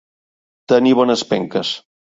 [0.73, 1.77] Tenir bones penques.